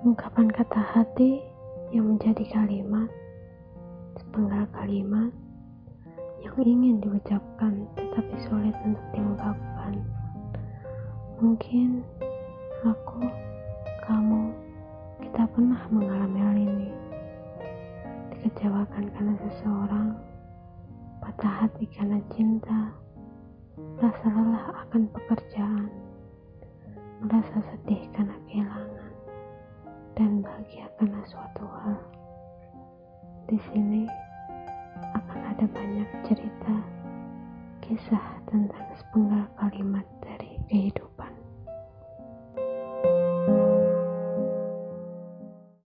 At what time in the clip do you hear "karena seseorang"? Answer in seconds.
19.04-20.16